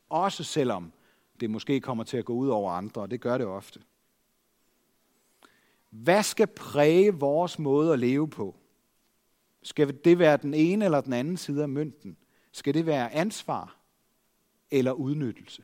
Også 0.09 0.45
selvom 0.45 0.93
det 1.41 1.51
måske 1.51 1.81
kommer 1.81 2.05
til 2.05 2.17
at 2.17 2.25
gå 2.25 2.33
ud 2.33 2.49
over 2.49 2.73
andre, 2.73 3.01
og 3.01 3.11
det 3.11 3.21
gør 3.21 3.39
det 3.39 3.47
ofte. 3.47 3.81
Hvad 5.91 6.23
skal 6.23 6.47
præge 6.47 7.15
vores 7.15 7.59
måde 7.59 7.93
at 7.93 7.99
leve 7.99 8.31
på? 8.31 8.57
Skal 9.63 9.99
det 10.05 10.19
være 10.19 10.37
den 10.37 10.55
ene 10.55 10.85
eller 10.85 11.01
den 11.01 11.13
anden 11.13 11.37
side 11.37 11.63
af 11.63 11.69
mønten? 11.69 12.17
Skal 12.53 12.75
det 12.75 12.87
være 12.87 13.13
ansvar 13.13 13.77
eller 14.71 14.93
udnyttelse? 14.93 15.63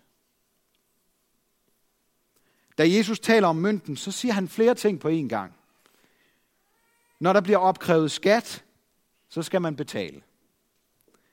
Da 2.80 2.88
Jesus 2.88 3.20
taler 3.20 3.48
om 3.48 3.56
mønten, 3.56 3.96
så 3.96 4.10
siger 4.10 4.32
han 4.32 4.48
flere 4.48 4.74
ting 4.74 5.00
på 5.00 5.08
én 5.08 5.28
gang. 5.28 5.52
Når 7.18 7.32
der 7.32 7.40
bliver 7.40 7.58
opkrævet 7.58 8.10
skat, 8.10 8.64
så 9.28 9.42
skal 9.42 9.62
man 9.62 9.76
betale. 9.76 10.22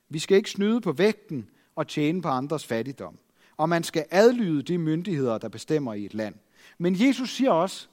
Vi 0.10 0.20
skal 0.20 0.38
ikke 0.38 0.50
snyde 0.50 0.82
på 0.82 0.92
vægten 0.92 1.50
og 1.76 1.88
tjene 1.88 2.22
på 2.22 2.28
andres 2.28 2.66
fattigdom. 2.66 3.18
Og 3.58 3.70
man 3.70 3.84
skal 3.84 4.06
adlyde 4.12 4.62
de 4.62 4.78
myndigheder, 4.78 5.38
der 5.38 5.50
bestemmer 5.50 5.94
i 5.94 6.06
et 6.06 6.14
land. 6.14 6.36
Men 6.78 7.08
Jesus 7.08 7.30
siger 7.30 7.52
også 7.52 7.88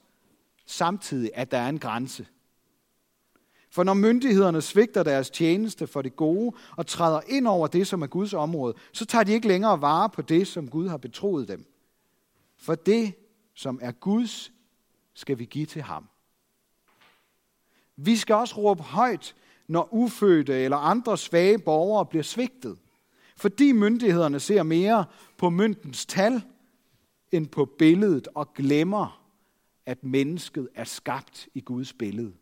samtidig, 0.65 1.31
at 1.33 1.51
der 1.51 1.57
er 1.57 1.69
en 1.69 1.79
grænse. 1.79 2.27
For 3.69 3.83
når 3.83 3.93
myndighederne 3.93 4.61
svigter 4.61 5.03
deres 5.03 5.29
tjeneste 5.29 5.87
for 5.87 6.01
det 6.01 6.15
gode 6.15 6.55
og 6.77 6.87
træder 6.87 7.21
ind 7.27 7.47
over 7.47 7.67
det, 7.67 7.87
som 7.87 8.01
er 8.01 8.07
Guds 8.07 8.33
område, 8.33 8.73
så 8.91 9.05
tager 9.05 9.23
de 9.23 9.33
ikke 9.33 9.47
længere 9.47 9.81
vare 9.81 10.09
på 10.09 10.21
det, 10.21 10.47
som 10.47 10.69
Gud 10.69 10.87
har 10.87 10.97
betroet 10.97 11.47
dem. 11.47 11.65
For 12.57 12.75
det, 12.75 13.13
som 13.55 13.79
er 13.81 13.91
Guds, 13.91 14.51
skal 15.13 15.39
vi 15.39 15.45
give 15.45 15.65
til 15.65 15.81
ham. 15.81 16.07
Vi 17.95 18.15
skal 18.15 18.35
også 18.35 18.55
råbe 18.57 18.83
højt, 18.83 19.35
når 19.67 19.93
ufødte 19.93 20.53
eller 20.53 20.77
andre 20.77 21.17
svage 21.17 21.59
borgere 21.59 22.05
bliver 22.05 22.23
svigtet. 22.23 22.77
Fordi 23.37 23.71
myndighederne 23.71 24.39
ser 24.39 24.63
mere 24.63 25.05
på 25.37 25.49
myndens 25.49 26.05
tal 26.05 26.41
end 27.31 27.47
på 27.47 27.65
billedet 27.65 28.27
og 28.35 28.53
glemmer, 28.53 29.21
at 29.85 30.03
mennesket 30.03 30.69
er 30.75 30.83
skabt 30.83 31.47
i 31.53 31.59
Guds 31.59 31.93
billede. 31.93 32.33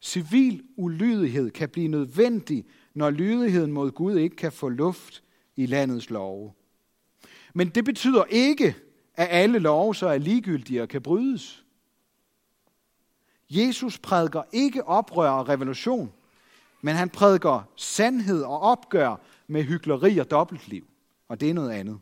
Civil 0.00 0.62
ulydighed 0.76 1.50
kan 1.50 1.68
blive 1.68 1.88
nødvendig, 1.88 2.64
når 2.94 3.10
lydigheden 3.10 3.72
mod 3.72 3.90
Gud 3.90 4.16
ikke 4.16 4.36
kan 4.36 4.52
få 4.52 4.68
luft 4.68 5.22
i 5.56 5.66
landets 5.66 6.10
love. 6.10 6.52
Men 7.54 7.68
det 7.68 7.84
betyder 7.84 8.24
ikke, 8.24 8.76
at 9.16 9.28
alle 9.30 9.58
love 9.58 9.94
så 9.94 10.06
er 10.06 10.18
ligegyldige 10.18 10.82
og 10.82 10.88
kan 10.88 11.02
brydes. 11.02 11.64
Jesus 13.50 13.98
prædiker 13.98 14.42
ikke 14.52 14.84
oprør 14.84 15.30
og 15.30 15.48
revolution, 15.48 16.12
men 16.82 16.94
han 16.94 17.10
prædiker 17.10 17.68
sandhed 17.76 18.42
og 18.42 18.60
opgør 18.60 19.16
med 19.46 19.62
hyggeleri 19.62 20.18
og 20.18 20.30
dobbeltliv. 20.30 20.86
Og 21.28 21.40
det 21.40 21.50
er 21.50 21.54
noget 21.54 21.70
andet. 21.70 22.00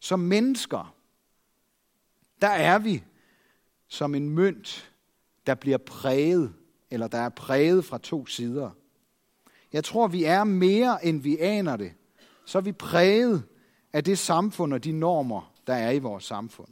Som 0.00 0.20
mennesker, 0.20 0.94
der 2.42 2.48
er 2.48 2.78
vi 2.78 3.04
som 3.88 4.14
en 4.14 4.30
mønt, 4.30 4.92
der 5.46 5.54
bliver 5.54 5.78
præget, 5.78 6.54
eller 6.90 7.08
der 7.08 7.18
er 7.18 7.28
præget 7.28 7.84
fra 7.84 7.98
to 7.98 8.26
sider. 8.26 8.70
Jeg 9.72 9.84
tror, 9.84 10.08
vi 10.08 10.24
er 10.24 10.44
mere, 10.44 11.04
end 11.04 11.20
vi 11.22 11.38
aner 11.38 11.76
det. 11.76 11.92
Så 12.44 12.58
er 12.58 12.62
vi 12.62 12.72
præget 12.72 13.42
af 13.92 14.04
det 14.04 14.18
samfund 14.18 14.74
og 14.74 14.84
de 14.84 14.92
normer, 14.92 15.52
der 15.66 15.74
er 15.74 15.90
i 15.90 15.98
vores 15.98 16.24
samfund. 16.24 16.68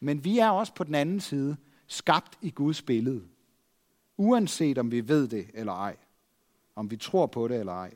Men 0.00 0.24
vi 0.24 0.38
er 0.38 0.50
også 0.50 0.74
på 0.74 0.84
den 0.84 0.94
anden 0.94 1.20
side 1.20 1.56
skabt 1.86 2.38
i 2.42 2.50
Guds 2.50 2.82
billede. 2.82 3.22
Uanset 4.16 4.78
om 4.78 4.90
vi 4.90 5.08
ved 5.08 5.28
det 5.28 5.46
eller 5.54 5.72
ej. 5.72 5.96
Om 6.74 6.90
vi 6.90 6.96
tror 6.96 7.26
på 7.26 7.48
det 7.48 7.60
eller 7.60 7.72
ej. 7.72 7.94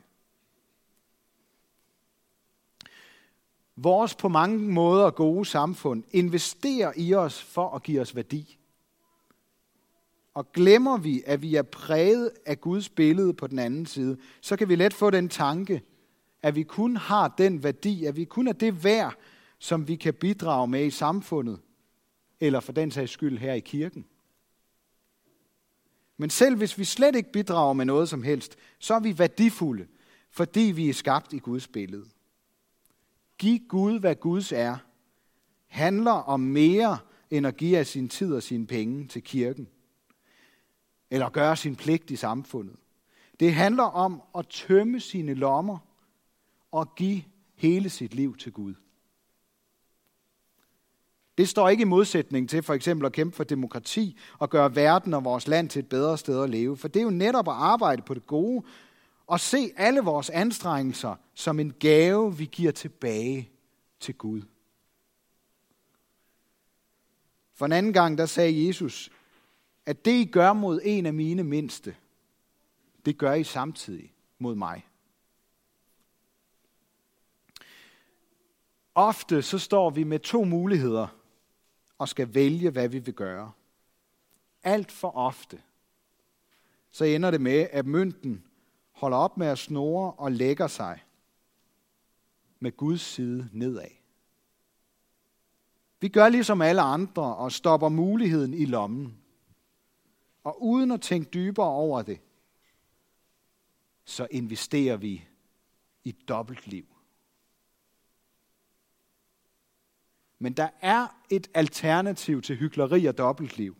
Vores 3.75 4.15
på 4.15 4.27
mange 4.29 4.59
måder 4.59 5.11
gode 5.11 5.45
samfund 5.45 6.03
investerer 6.11 6.93
i 6.95 7.13
os 7.13 7.41
for 7.41 7.69
at 7.69 7.83
give 7.83 8.01
os 8.01 8.15
værdi. 8.15 8.57
Og 10.33 10.51
glemmer 10.51 10.97
vi, 10.97 11.23
at 11.25 11.41
vi 11.41 11.55
er 11.55 11.61
præget 11.61 12.31
af 12.45 12.61
Guds 12.61 12.89
billede 12.89 13.33
på 13.33 13.47
den 13.47 13.59
anden 13.59 13.85
side, 13.85 14.17
så 14.41 14.55
kan 14.57 14.69
vi 14.69 14.75
let 14.75 14.93
få 14.93 15.09
den 15.09 15.29
tanke, 15.29 15.81
at 16.41 16.55
vi 16.55 16.63
kun 16.63 16.97
har 16.97 17.27
den 17.27 17.63
værdi, 17.63 18.05
at 18.05 18.15
vi 18.15 18.25
kun 18.25 18.47
er 18.47 18.53
det 18.53 18.83
værd, 18.83 19.15
som 19.59 19.87
vi 19.87 19.95
kan 19.95 20.13
bidrage 20.13 20.67
med 20.67 20.85
i 20.85 20.89
samfundet, 20.89 21.59
eller 22.39 22.59
for 22.59 22.71
den 22.71 22.91
sags 22.91 23.11
skyld 23.11 23.37
her 23.37 23.53
i 23.53 23.59
kirken. 23.59 24.05
Men 26.17 26.29
selv 26.29 26.57
hvis 26.57 26.77
vi 26.77 26.83
slet 26.83 27.15
ikke 27.15 27.31
bidrager 27.31 27.73
med 27.73 27.85
noget 27.85 28.09
som 28.09 28.23
helst, 28.23 28.57
så 28.79 28.93
er 28.93 28.99
vi 28.99 29.19
værdifulde, 29.19 29.87
fordi 30.29 30.59
vi 30.59 30.89
er 30.89 30.93
skabt 30.93 31.33
i 31.33 31.37
Guds 31.37 31.67
billede. 31.67 32.05
Giv 33.37 33.59
Gud, 33.67 33.99
hvad 33.99 34.15
Guds 34.15 34.51
er, 34.51 34.77
handler 35.67 36.11
om 36.11 36.39
mere 36.39 36.97
end 37.29 37.47
at 37.47 37.57
give 37.57 37.77
af 37.77 37.87
sin 37.87 38.09
tid 38.09 38.33
og 38.33 38.43
sine 38.43 38.67
penge 38.67 39.07
til 39.07 39.23
kirken, 39.23 39.67
eller 41.11 41.29
gøre 41.29 41.55
sin 41.55 41.75
pligt 41.75 42.11
i 42.11 42.15
samfundet. 42.15 42.75
Det 43.39 43.53
handler 43.53 43.83
om 43.83 44.21
at 44.37 44.47
tømme 44.47 44.99
sine 44.99 45.33
lommer 45.33 45.77
og 46.71 46.95
give 46.95 47.23
hele 47.55 47.89
sit 47.89 48.15
liv 48.15 48.37
til 48.37 48.51
Gud. 48.51 48.73
Det 51.37 51.49
står 51.49 51.69
ikke 51.69 51.81
i 51.81 51.85
modsætning 51.85 52.49
til 52.49 52.63
for 52.63 52.73
eksempel 52.73 53.05
at 53.05 53.11
kæmpe 53.11 53.35
for 53.35 53.43
demokrati 53.43 54.17
og 54.39 54.49
gøre 54.49 54.75
verden 54.75 55.13
og 55.13 55.25
vores 55.25 55.47
land 55.47 55.69
til 55.69 55.79
et 55.79 55.89
bedre 55.89 56.17
sted 56.17 56.43
at 56.43 56.49
leve. 56.49 56.77
For 56.77 56.87
det 56.87 56.99
er 56.99 57.03
jo 57.03 57.09
netop 57.09 57.47
at 57.47 57.53
arbejde 57.53 58.01
på 58.01 58.13
det 58.13 58.27
gode 58.27 58.65
og 59.27 59.39
se 59.39 59.71
alle 59.77 60.01
vores 60.01 60.29
anstrengelser 60.29 61.15
som 61.33 61.59
en 61.59 61.73
gave, 61.79 62.37
vi 62.37 62.45
giver 62.45 62.71
tilbage 62.71 63.49
til 63.99 64.15
Gud. 64.15 64.41
For 67.55 67.65
en 67.65 67.71
anden 67.71 67.93
gang, 67.93 68.17
der 68.17 68.25
sagde 68.25 68.67
Jesus, 68.67 69.11
at 69.85 70.05
det 70.05 70.11
I 70.11 70.25
gør 70.25 70.53
mod 70.53 70.79
en 70.83 71.05
af 71.05 71.13
mine 71.13 71.43
mindste, 71.43 71.95
det 73.05 73.17
gør 73.17 73.33
I 73.33 73.43
samtidig 73.43 74.13
mod 74.39 74.55
mig. 74.55 74.85
Ofte 78.95 79.41
så 79.41 79.59
står 79.59 79.89
vi 79.89 80.03
med 80.03 80.19
to 80.19 80.43
muligheder 80.43 81.16
og 81.97 82.09
skal 82.09 82.33
vælge, 82.33 82.69
hvad 82.69 82.89
vi 82.89 82.99
vil 82.99 83.13
gøre. 83.13 83.51
Alt 84.63 84.91
for 84.91 85.17
ofte, 85.17 85.61
så 86.91 87.05
ender 87.05 87.31
det 87.31 87.41
med, 87.41 87.67
at 87.71 87.85
mønten 87.85 88.43
holder 88.91 89.17
op 89.17 89.37
med 89.37 89.47
at 89.47 89.57
snore 89.57 90.11
og 90.13 90.31
lægger 90.31 90.67
sig 90.67 91.03
med 92.59 92.77
Guds 92.77 93.01
side 93.01 93.49
nedad. 93.53 93.89
Vi 95.99 96.09
gør 96.09 96.29
ligesom 96.29 96.61
alle 96.61 96.81
andre 96.81 97.35
og 97.35 97.51
stopper 97.51 97.89
muligheden 97.89 98.53
i 98.53 98.65
lommen. 98.65 99.17
Og 100.43 100.63
uden 100.63 100.91
at 100.91 101.01
tænke 101.01 101.29
dybere 101.29 101.65
over 101.65 102.01
det, 102.01 102.19
så 104.05 104.27
investerer 104.31 104.97
vi 104.97 105.27
i 106.03 106.11
dobbelt 106.11 106.67
liv. 106.67 106.85
Men 110.39 110.53
der 110.53 110.69
er 110.81 111.07
et 111.29 111.47
alternativ 111.53 112.41
til 112.41 112.55
hykleri 112.55 113.05
og 113.05 113.17
dobbeltliv, 113.17 113.75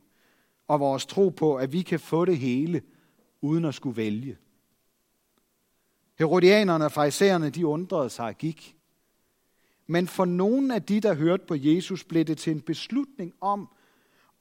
og 0.67 0.79
vores 0.79 1.05
tro 1.05 1.29
på, 1.29 1.55
at 1.55 1.73
vi 1.73 1.81
kan 1.81 1.99
få 1.99 2.25
det 2.25 2.37
hele, 2.37 2.81
uden 3.41 3.65
at 3.65 3.75
skulle 3.75 3.97
vælge. 3.97 4.37
Herodianerne 6.19 6.85
og 6.85 6.91
farisæerne, 6.91 7.49
de 7.49 7.67
undrede 7.67 8.09
sig 8.09 8.25
og 8.25 8.37
gik. 8.37 8.77
Men 9.87 10.07
for 10.07 10.25
nogen 10.25 10.71
af 10.71 10.83
de, 10.83 10.99
der 10.99 11.13
hørte 11.13 11.45
på 11.45 11.55
Jesus, 11.55 12.03
blev 12.03 12.25
det 12.25 12.37
til 12.37 12.51
en 12.51 12.61
beslutning 12.61 13.33
om 13.41 13.69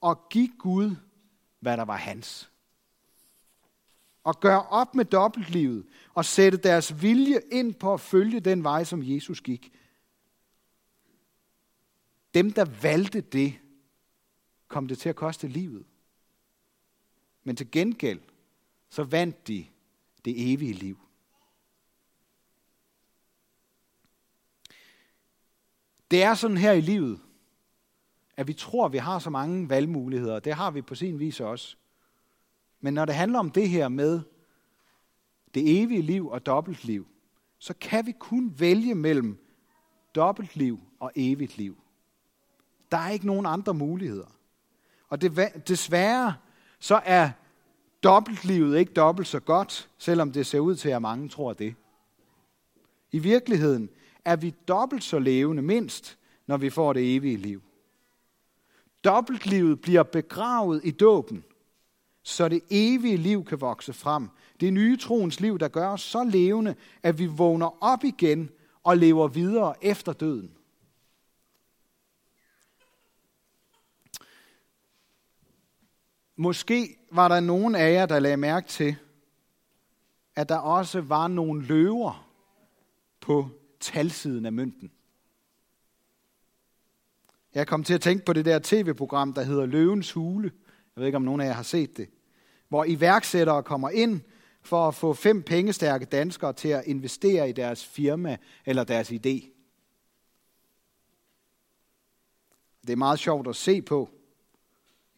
at 0.07 0.17
give 0.31 0.51
Gud, 0.59 0.97
hvad 1.61 1.77
der 1.77 1.85
var 1.85 1.97
hans. 1.97 2.51
Og 4.25 4.41
gøre 4.41 4.63
op 4.63 4.95
med 4.95 5.05
dobbeltlivet 5.05 5.87
og 6.15 6.25
sætte 6.25 6.59
deres 6.59 7.03
vilje 7.03 7.41
ind 7.53 7.75
på 7.75 7.95
at 7.95 8.01
følge 8.01 8.41
den 8.41 8.65
vej, 8.65 8.85
som 8.85 9.03
Jesus 9.03 9.41
gik. 9.41 9.73
Dem, 12.37 12.53
der 12.53 12.65
valgte 12.83 13.21
det, 13.21 13.59
kom 14.69 14.89
det 14.89 14.99
til 14.99 15.09
at 15.09 15.17
koste 15.17 15.49
livet. 15.49 15.87
Men 17.45 17.57
til 17.57 17.71
gengæld, 17.71 18.21
så 18.89 19.05
vandt 19.05 19.49
de 19.49 19.67
det 20.25 20.53
evige 20.53 20.73
liv. 20.73 20.99
Det 26.11 26.23
er 26.23 26.35
sådan 26.35 26.57
her 26.57 26.73
i 26.73 26.81
livet, 26.81 27.21
at 28.37 28.47
vi 28.47 28.53
tror, 28.53 28.87
at 28.87 28.93
vi 28.93 28.99
har 28.99 29.19
så 29.19 29.31
mange 29.31 29.69
valgmuligheder. 29.69 30.39
Det 30.39 30.55
har 30.55 30.71
vi 30.71 30.83
på 30.83 30.95
sin 30.95 31.19
vis 31.19 31.41
også. 31.41 31.77
Men 32.81 32.95
når 32.95 33.05
det 33.05 33.15
handler 33.15 33.39
om 33.39 33.51
det 33.51 33.69
her 33.69 33.89
med 33.89 34.21
det 35.55 35.83
evige 35.83 36.03
liv 36.03 36.29
og 36.29 36.47
dobbeltliv, 36.47 37.07
så 37.59 37.75
kan 37.81 38.07
vi 38.07 38.13
kun 38.13 38.55
vælge 38.59 38.95
mellem 38.95 39.39
dobbeltliv 40.15 40.81
og 41.01 41.13
evigt 41.15 41.57
liv. 41.57 41.86
Der 42.93 42.97
er 42.97 43.11
ikke 43.11 43.27
nogen 43.27 43.47
andre 43.47 43.75
muligheder. 43.75 44.27
Og 45.09 45.21
det, 45.21 45.53
desværre 45.69 46.35
så 46.79 47.01
er 47.05 47.31
dobbeltlivet 48.03 48.79
ikke 48.79 48.93
dobbelt 48.93 49.29
så 49.29 49.41
godt, 49.41 49.89
selvom 49.99 50.33
det 50.33 50.47
ser 50.47 50.61
ud 50.61 50.77
til, 50.77 50.89
at 50.89 51.03
mange 51.03 51.29
tror 51.29 51.53
det. 51.53 51.75
I 53.13 53.19
virkeligheden 53.19 53.89
er 54.25 54.37
vi 54.37 54.55
dobbelt 54.69 55.05
så 55.05 55.19
levende 55.19 55.63
mindst, 55.63 56.19
når 56.47 56.57
vi 56.57 56.71
får 56.71 56.93
det 56.93 57.17
evige 57.17 57.37
liv. 57.37 57.63
Dobbeltlivet 59.05 59.81
bliver 59.81 60.03
begravet 60.03 60.81
i 60.85 60.91
dåben, 60.91 61.45
så 62.23 62.49
det 62.49 62.63
evige 62.71 63.17
liv 63.17 63.45
kan 63.45 63.61
vokse 63.61 63.93
frem. 63.93 64.29
Det 64.61 64.73
nye 64.73 64.97
troens 64.97 65.41
liv, 65.41 65.59
der 65.59 65.69
gør 65.69 65.89
os 65.89 66.01
så 66.01 66.25
levende, 66.25 66.75
at 67.03 67.19
vi 67.19 67.27
vågner 67.27 67.85
op 67.85 68.05
igen 68.05 68.51
og 68.85 68.97
lever 68.97 69.29
videre 69.29 69.85
efter 69.85 70.13
døden. 70.13 70.56
Måske 76.37 76.97
var 77.11 77.29
der 77.29 77.41
nogen 77.41 77.75
af 77.75 77.93
jer, 77.93 78.07
der 78.07 78.19
lagde 78.19 78.37
mærke 78.37 78.69
til, 78.69 78.97
at 80.35 80.49
der 80.49 80.57
også 80.57 81.01
var 81.01 81.29
nogle 81.29 81.63
løver 81.63 82.31
på 83.21 83.49
talsiden 83.81 84.47
af 84.47 84.53
mønten. 84.53 84.93
Jeg 87.55 87.67
kom 87.67 87.85
til 87.85 87.95
at 87.95 88.01
tænke 88.01 88.25
på 88.25 88.33
det 88.33 88.45
der 88.45 88.61
tv-program, 88.63 89.33
der 89.33 89.43
hedder 89.43 89.67
Løvens 89.67 90.13
Hule. 90.13 90.53
Jeg 90.97 91.01
ved 91.01 91.07
ikke, 91.07 91.17
om 91.17 91.23
nogen 91.23 91.41
af 91.41 91.47
jer 91.47 91.53
har 91.53 91.63
set 91.63 91.97
det. 91.97 92.09
Hvor 92.69 92.85
iværksættere 92.85 93.63
kommer 93.63 93.91
ind 93.91 94.21
for 94.63 94.89
at 94.89 94.95
få 94.95 95.15
fem 95.15 95.43
pengestærke 95.43 96.05
danskere 96.05 96.53
til 96.53 96.69
at 96.69 96.85
investere 96.87 97.49
i 97.49 97.53
deres 97.53 97.87
firma 97.87 98.37
eller 98.67 98.85
deres 98.85 99.11
idé. 99.11 99.53
Det 102.87 102.93
er 102.93 102.97
meget 102.97 103.19
sjovt 103.19 103.49
at 103.49 103.57
se 103.57 103.83
på, 103.83 104.11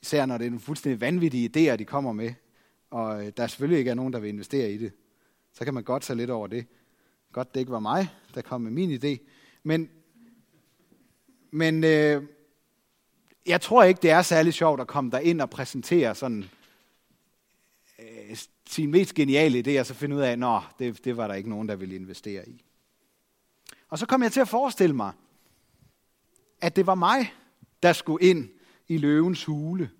især 0.03 0.27
når 0.27 0.39
det 0.39 0.45
er 0.45 0.51
nogle 0.51 0.61
fuldstændig 0.61 1.01
vanvittige 1.01 1.73
idéer, 1.73 1.77
de 1.77 1.85
kommer 1.85 2.13
med, 2.13 2.35
og 2.91 3.27
øh, 3.27 3.33
der 3.37 3.47
selvfølgelig 3.47 3.79
ikke 3.79 3.91
er 3.91 3.95
nogen, 3.95 4.13
der 4.13 4.19
vil 4.19 4.29
investere 4.29 4.73
i 4.73 4.79
det. 4.79 4.93
Så 5.53 5.65
kan 5.65 5.75
man 5.75 5.85
godt 5.85 6.03
tage 6.03 6.17
lidt 6.17 6.31
over 6.31 6.47
det. 6.47 6.67
Godt, 7.33 7.55
det 7.55 7.61
ikke 7.61 7.73
var 7.73 7.81
mig, 7.81 8.09
der 8.35 8.43
kom 8.43 8.61
med 8.61 8.71
min 8.71 8.91
idé. 8.91 9.19
Men, 9.63 9.91
men 11.51 11.85
øh, 11.85 12.23
jeg 13.47 13.61
tror 13.61 13.85
ikke, 13.85 14.01
det 14.03 14.11
er 14.11 14.23
særlig 14.23 14.55
sjovt 14.55 14.81
at 14.81 14.87
komme 14.87 15.11
der 15.11 15.19
ind 15.19 15.41
og 15.41 15.51
præsentere 15.51 16.15
sådan 16.15 16.45
øh, 17.99 18.37
sin 18.69 18.91
mest 18.91 19.15
geniale 19.15 19.59
idé, 19.67 19.81
og 19.81 19.87
så 19.87 19.95
finde 19.95 20.17
ud 20.17 20.21
af, 20.21 20.31
at 20.31 20.63
det, 20.79 21.05
det 21.05 21.17
var 21.17 21.27
der 21.27 21.35
ikke 21.35 21.51
nogen, 21.51 21.69
der 21.69 21.77
ville 21.77 21.95
investere 21.95 22.49
i. 22.49 22.65
Og 23.89 23.99
så 23.99 24.07
kom 24.07 24.23
jeg 24.23 24.33
til 24.33 24.41
at 24.41 24.49
forestille 24.49 24.97
mig, 24.97 25.13
at 26.61 26.77
det 26.77 26.87
var 26.87 26.95
mig, 26.95 27.33
der 27.83 27.93
skulle 27.93 28.27
ind 28.27 28.49
i 28.89 28.97
løvens 28.97 29.45
hule 29.45 29.91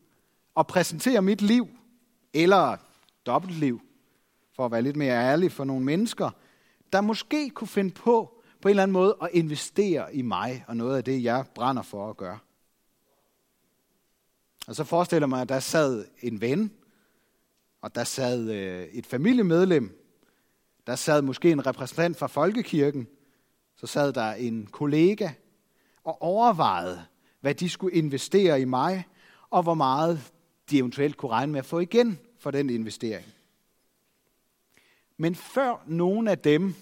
og 0.55 0.67
præsentere 0.67 1.23
mit 1.23 1.43
liv, 1.43 1.69
eller 2.35 2.77
dobbeltliv, 3.27 3.81
for 4.57 4.65
at 4.65 4.73
være 4.73 4.83
lidt 4.83 4.97
mere 4.97 5.15
ærlig 5.15 5.53
for 5.53 5.65
nogle 5.65 5.85
mennesker, 5.85 6.31
der 6.93 7.01
måske 7.01 7.51
kunne 7.51 7.69
finde 7.69 7.91
på 7.91 8.35
på 8.61 8.69
en 8.69 8.71
eller 8.71 8.83
anden 8.83 8.93
måde 8.93 9.17
at 9.23 9.29
investere 9.33 10.15
i 10.15 10.23
mig 10.23 10.65
og 10.69 10.77
noget 10.77 10.97
af 10.97 11.05
det, 11.05 11.23
jeg 11.23 11.45
brænder 11.55 11.83
for 11.83 12.11
at 12.11 12.17
gøre. 12.17 12.39
Og 14.67 14.77
så 14.77 14.85
forestiller 14.85 15.27
mig, 15.27 15.41
at 15.41 15.49
der 15.49 15.61
sad 15.61 16.05
en 16.21 16.41
ven, 16.41 16.73
og 17.81 17.95
der 17.95 18.05
sad 18.05 18.51
øh, 18.51 18.83
et 18.83 19.07
familiemedlem, 19.07 20.05
der 20.87 20.97
sad 20.97 21.23
måske 21.23 21.51
en 21.51 21.67
repræsentant 21.67 22.17
fra 22.17 22.27
folkekirken, 22.27 23.09
så 23.77 23.87
sad 23.87 24.13
der 24.13 24.33
en 24.33 24.67
kollega 24.67 25.31
og 26.05 26.23
overvejede, 26.23 27.05
hvad 27.41 27.55
de 27.55 27.69
skulle 27.69 27.97
investere 27.97 28.61
i 28.61 28.65
mig, 28.65 29.05
og 29.51 29.63
hvor 29.63 29.75
meget 29.75 30.33
de 30.71 30.79
eventuelt 30.79 31.17
kunne 31.17 31.31
regne 31.31 31.53
med 31.53 31.59
at 31.59 31.67
få 31.67 31.79
igen 31.79 32.19
for 32.39 32.51
den 32.51 32.71
investering. 32.71 33.27
Men 35.17 35.35
før 35.35 35.85
nogen 35.87 36.29
af 36.29 36.39
dem 36.39 36.75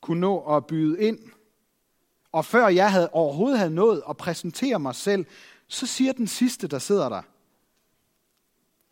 kunne 0.00 0.20
nå 0.20 0.56
at 0.56 0.66
byde 0.66 1.02
ind, 1.02 1.18
og 2.32 2.44
før 2.44 2.68
jeg 2.68 2.92
havde 2.92 3.10
overhovedet 3.10 3.58
havde 3.58 3.74
nået 3.74 4.02
at 4.08 4.16
præsentere 4.16 4.78
mig 4.78 4.94
selv, 4.94 5.26
så 5.66 5.86
siger 5.86 6.12
den 6.12 6.26
sidste, 6.26 6.68
der 6.68 6.78
sidder 6.78 7.08
der, 7.08 7.22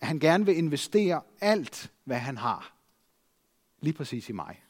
at 0.00 0.06
han 0.06 0.18
gerne 0.18 0.46
vil 0.46 0.56
investere 0.56 1.20
alt, 1.40 1.92
hvad 2.04 2.16
han 2.16 2.36
har. 2.36 2.72
Lige 3.80 3.94
præcis 3.94 4.28
i 4.28 4.32
mig. 4.32 4.62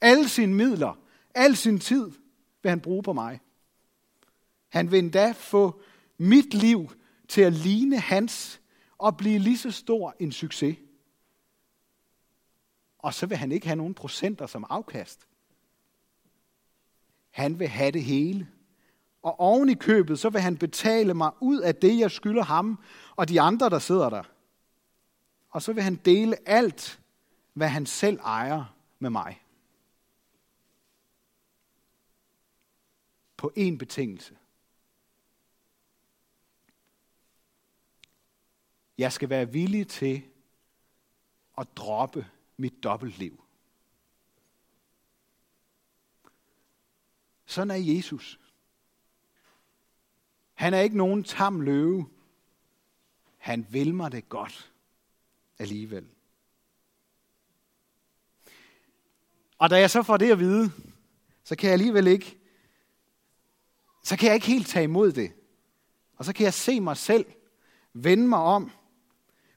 Alle 0.00 0.28
sine 0.28 0.54
midler, 0.54 0.98
al 1.34 1.56
sin 1.56 1.78
tid 1.78 2.10
vil 2.62 2.70
han 2.70 2.80
bruge 2.80 3.02
på 3.02 3.12
mig. 3.12 3.40
Han 4.68 4.90
vil 4.90 4.98
endda 4.98 5.32
få 5.32 5.80
mit 6.18 6.54
liv 6.54 6.90
til 7.28 7.40
at 7.40 7.52
ligne 7.52 7.98
hans 7.98 8.60
og 8.98 9.16
blive 9.16 9.38
lige 9.38 9.58
så 9.58 9.70
stor 9.70 10.14
en 10.18 10.32
succes. 10.32 10.78
Og 12.98 13.14
så 13.14 13.26
vil 13.26 13.36
han 13.36 13.52
ikke 13.52 13.66
have 13.66 13.76
nogen 13.76 13.94
procenter 13.94 14.46
som 14.46 14.66
afkast. 14.68 15.28
Han 17.30 17.58
vil 17.58 17.68
have 17.68 17.90
det 17.90 18.04
hele. 18.04 18.48
Og 19.22 19.40
oven 19.40 19.68
i 19.68 19.74
købet, 19.74 20.18
så 20.18 20.30
vil 20.30 20.40
han 20.40 20.56
betale 20.56 21.14
mig 21.14 21.30
ud 21.40 21.60
af 21.60 21.74
det, 21.74 21.98
jeg 21.98 22.10
skylder 22.10 22.42
ham 22.42 22.78
og 23.16 23.28
de 23.28 23.40
andre, 23.40 23.70
der 23.70 23.78
sidder 23.78 24.10
der. 24.10 24.22
Og 25.50 25.62
så 25.62 25.72
vil 25.72 25.82
han 25.82 25.96
dele 25.96 26.48
alt, 26.48 27.00
hvad 27.52 27.68
han 27.68 27.86
selv 27.86 28.18
ejer 28.24 28.74
med 28.98 29.10
mig. 29.10 29.42
På 33.36 33.52
én 33.58 33.76
betingelse. 33.76 34.36
Jeg 38.98 39.12
skal 39.12 39.28
være 39.28 39.52
villig 39.52 39.88
til 39.88 40.22
at 41.58 41.66
droppe 41.76 42.26
mit 42.56 42.82
dobbeltliv. 42.82 43.44
Sådan 47.46 47.70
er 47.70 47.96
Jesus. 47.96 48.40
Han 50.54 50.74
er 50.74 50.80
ikke 50.80 50.96
nogen 50.96 51.24
tam 51.24 51.60
løve. 51.60 52.08
Han 53.36 53.66
vil 53.70 53.94
mig 53.94 54.12
det 54.12 54.28
godt 54.28 54.72
alligevel. 55.58 56.08
Og 59.58 59.70
da 59.70 59.78
jeg 59.78 59.90
så 59.90 60.02
får 60.02 60.16
det 60.16 60.32
at 60.32 60.38
vide, 60.38 60.72
så 61.44 61.56
kan 61.56 61.66
jeg 61.66 61.72
alligevel 61.72 62.06
ikke, 62.06 62.38
så 64.04 64.16
kan 64.16 64.26
jeg 64.26 64.34
ikke 64.34 64.46
helt 64.46 64.66
tage 64.66 64.84
imod 64.84 65.12
det. 65.12 65.32
Og 66.16 66.24
så 66.24 66.32
kan 66.32 66.44
jeg 66.44 66.54
se 66.54 66.80
mig 66.80 66.96
selv 66.96 67.26
vende 67.92 68.28
mig 68.28 68.38
om, 68.38 68.70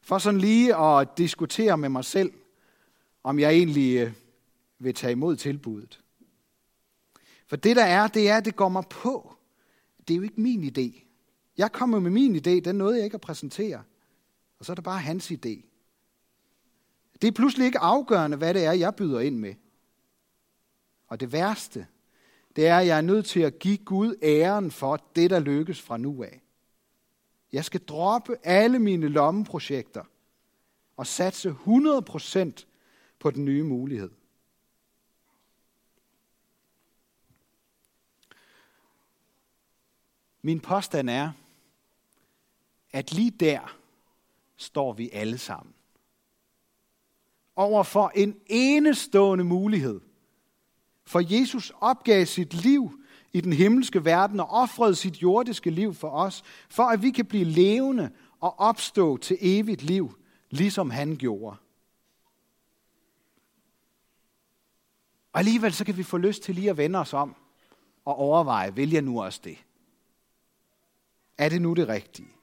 for 0.02 0.18
sådan 0.18 0.40
lige 0.40 0.76
at 0.76 1.18
diskutere 1.18 1.78
med 1.78 1.90
mig 1.90 2.06
selv, 2.06 2.32
om 3.24 3.40
jeg 3.40 3.52
egentlig 3.52 3.98
øh, 3.98 4.14
vil 4.80 4.94
tage 4.94 5.12
imod 5.12 5.36
tilbuddet. 5.36 6.02
For 7.48 7.56
det 7.56 7.76
der 7.76 7.84
er, 7.84 8.08
det 8.08 8.30
er, 8.30 8.38
at 8.38 8.46
det 8.46 8.56
går 8.56 8.70
mig 8.70 8.84
på. 8.90 9.36
Det 10.08 10.14
er 10.14 10.18
jo 10.18 10.24
ikke 10.24 10.42
min 10.42 10.64
idé. 10.64 11.04
Jeg 11.58 11.72
kommer 11.72 12.00
med 12.00 12.12
min 12.12 12.36
idé, 12.36 12.60
den 12.60 12.76
nåede 12.76 12.96
jeg 12.96 13.06
ikke 13.06 13.16
at 13.16 13.22
præsentere. 13.22 13.84
Og 14.60 14.66
så 14.66 14.72
er 14.72 14.76
det 14.76 14.84
bare 14.84 15.00
hans 15.00 15.32
idé. 15.32 15.66
Det 17.22 17.28
er 17.28 17.32
pludselig 17.32 17.66
ikke 17.66 17.80
afgørende, 17.80 18.38
hvad 18.38 18.54
det 18.54 18.66
er, 18.66 18.72
jeg 18.72 18.96
byder 18.96 19.20
ind 19.20 19.40
med. 19.40 19.54
Og 21.08 21.20
det 21.20 21.32
værste, 21.32 21.88
det 22.56 22.68
er, 22.68 22.78
at 22.78 22.88
jeg 22.88 22.98
er 22.98 23.02
nødt 23.02 23.26
til 23.26 23.40
at 23.40 23.60
give 23.60 23.78
Gud 23.78 24.16
æren 24.24 24.72
for 24.72 25.06
det, 25.16 25.30
der 25.30 25.40
lykkes 25.40 25.82
fra 25.82 25.98
nu 25.98 26.24
af. 26.24 26.42
Jeg 27.52 27.66
skal 27.66 27.86
droppe 27.86 28.38
alle 28.44 28.80
mine 28.80 29.08
lommeprojekter 29.08 30.04
og 30.98 31.08
satse 31.08 31.50
100% 31.50 32.66
på 33.20 33.32
den 33.32 33.46
nye 33.46 33.64
mulighed. 33.64 34.12
Min 40.42 40.60
påstand 40.60 41.10
er, 41.10 41.32
at 42.92 43.14
lige 43.14 43.32
der 43.32 43.78
står 44.58 44.94
vi 44.94 45.10
alle 45.14 45.38
sammen. 45.38 45.74
Over 47.56 47.84
for 47.84 48.12
en 48.16 48.40
enestående 48.46 49.44
mulighed. 49.44 50.02
For 51.06 51.40
Jesus 51.40 51.74
opgav 51.80 52.26
sit 52.26 52.54
liv 52.54 53.01
i 53.34 53.42
den 53.42 53.54
himmelske 53.54 54.06
verden 54.06 54.40
og 54.40 54.50
offrede 54.50 54.96
sit 54.96 55.22
jordiske 55.22 55.70
liv 55.70 55.94
for 55.94 56.10
os, 56.10 56.44
for 56.70 56.84
at 56.84 57.02
vi 57.02 57.12
kan 57.12 57.26
blive 57.26 57.44
levende 57.44 58.12
og 58.40 58.60
opstå 58.60 59.18
til 59.18 59.38
evigt 59.42 59.84
liv, 59.84 60.18
ligesom 60.50 60.90
han 60.90 61.18
gjorde. 61.18 61.58
Og 65.34 65.40
alligevel 65.40 65.74
så 65.74 65.86
kan 65.86 65.98
vi 65.98 66.04
få 66.04 66.18
lyst 66.18 66.44
til 66.44 66.56
lige 66.56 66.70
at 66.70 66.78
vende 66.78 67.00
os 67.00 67.14
om 67.14 67.36
og 68.06 68.16
overveje, 68.16 68.76
vil 68.76 68.92
jeg 68.92 69.02
nu 69.02 69.22
også 69.22 69.42
det? 69.44 69.58
Er 71.38 71.50
det 71.50 71.62
nu 71.62 71.74
det 71.74 71.88
rigtige? 71.88 72.36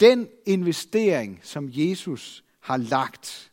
Den 0.00 0.28
investering, 0.46 1.40
som 1.42 1.68
Jesus 1.72 2.44
har 2.60 2.76
lagt, 2.76 3.52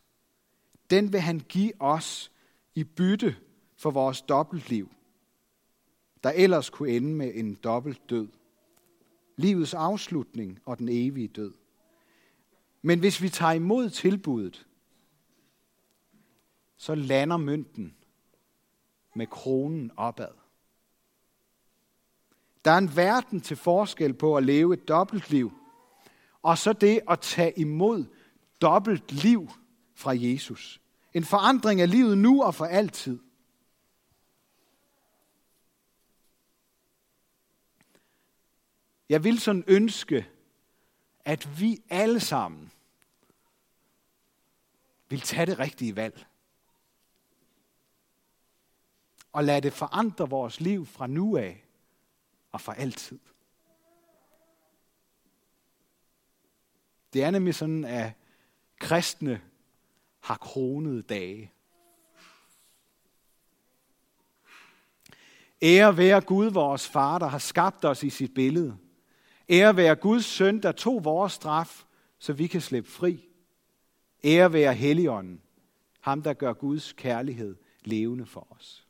den 0.90 1.12
vil 1.12 1.20
han 1.20 1.40
give 1.40 1.72
os 1.80 2.30
i 2.74 2.84
bytte 2.84 3.36
for 3.82 3.90
vores 3.90 4.22
dobbeltliv, 4.22 4.90
der 6.24 6.30
ellers 6.30 6.70
kunne 6.70 6.90
ende 6.90 7.14
med 7.14 7.32
en 7.34 7.54
dobbelt 7.54 8.10
død. 8.10 8.28
Livets 9.36 9.74
afslutning 9.74 10.58
og 10.64 10.78
den 10.78 10.88
evige 10.88 11.28
død. 11.28 11.54
Men 12.82 12.98
hvis 12.98 13.22
vi 13.22 13.28
tager 13.28 13.52
imod 13.52 13.90
tilbuddet, 13.90 14.66
så 16.76 16.94
lander 16.94 17.36
mønten 17.36 17.96
med 19.14 19.26
kronen 19.26 19.90
opad. 19.96 20.34
Der 22.64 22.70
er 22.70 22.78
en 22.78 22.96
verden 22.96 23.40
til 23.40 23.56
forskel 23.56 24.14
på 24.14 24.36
at 24.36 24.44
leve 24.44 24.74
et 24.74 24.88
dobbeltliv, 24.88 25.52
og 26.42 26.58
så 26.58 26.72
det 26.72 27.00
at 27.10 27.20
tage 27.20 27.58
imod 27.58 28.04
dobbelt 28.60 29.12
liv 29.12 29.50
fra 29.94 30.12
Jesus. 30.16 30.80
En 31.14 31.24
forandring 31.24 31.80
af 31.80 31.90
livet 31.90 32.18
nu 32.18 32.42
og 32.42 32.54
for 32.54 32.64
altid. 32.64 33.18
Jeg 39.12 39.24
vil 39.24 39.40
sådan 39.40 39.64
ønske, 39.66 40.28
at 41.24 41.60
vi 41.60 41.82
alle 41.90 42.20
sammen 42.20 42.72
vil 45.08 45.20
tage 45.20 45.46
det 45.46 45.58
rigtige 45.58 45.96
valg. 45.96 46.26
Og 49.32 49.44
lade 49.44 49.60
det 49.60 49.72
forandre 49.72 50.28
vores 50.28 50.60
liv 50.60 50.86
fra 50.86 51.06
nu 51.06 51.36
af 51.36 51.64
og 52.52 52.60
for 52.60 52.72
altid. 52.72 53.18
Det 57.12 57.24
er 57.24 57.30
nemlig 57.30 57.54
sådan, 57.54 57.84
at 57.84 58.12
kristne 58.80 59.42
har 60.20 60.36
kronede 60.36 61.02
dage. 61.02 61.52
Ære 65.62 65.96
være 65.96 66.20
Gud, 66.20 66.50
vores 66.50 66.88
far, 66.88 67.18
der 67.18 67.26
har 67.26 67.38
skabt 67.38 67.84
os 67.84 68.02
i 68.02 68.10
sit 68.10 68.34
billede. 68.34 68.78
Ære 69.52 69.76
være 69.76 69.94
Guds 69.94 70.24
søn, 70.24 70.62
der 70.62 70.72
tog 70.72 71.04
vores 71.04 71.32
straf, 71.32 71.84
så 72.18 72.32
vi 72.32 72.46
kan 72.46 72.60
slippe 72.60 72.90
fri. 72.90 73.28
Ære 74.24 74.52
være 74.52 74.74
Helligånden, 74.74 75.42
ham 76.00 76.22
der 76.22 76.32
gør 76.32 76.52
Guds 76.52 76.92
kærlighed 76.92 77.56
levende 77.84 78.26
for 78.26 78.46
os. 78.50 78.81